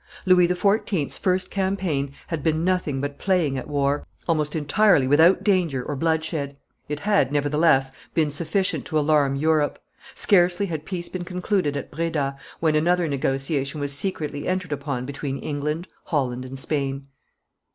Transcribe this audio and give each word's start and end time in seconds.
Louis 0.25 0.47
XIV.'s 0.47 1.19
first 1.19 1.51
campaign 1.51 2.11
had 2.29 2.41
been 2.41 2.63
nothing 2.63 3.01
but 3.01 3.19
playing 3.19 3.55
at 3.55 3.67
war, 3.67 4.03
almost 4.27 4.55
entirely 4.55 5.05
without 5.05 5.43
danger 5.43 5.83
or 5.83 5.95
bloodshed; 5.95 6.57
it 6.89 7.01
had, 7.01 7.31
nevertheless, 7.31 7.91
been 8.15 8.31
sufficient 8.31 8.83
to 8.85 8.97
alarm 8.97 9.35
Europe. 9.35 9.77
Scarcely 10.15 10.65
had 10.65 10.85
peace 10.85 11.07
been 11.07 11.23
concluded 11.23 11.77
at 11.77 11.91
Breda, 11.91 12.35
when 12.59 12.75
another 12.75 13.07
negotiation 13.07 13.79
was 13.79 13.93
secretly 13.93 14.47
entered 14.47 14.71
upon 14.71 15.05
between 15.05 15.37
England, 15.37 15.87
Holland, 16.05 16.45
and 16.45 16.57
Sweden. 16.57 17.05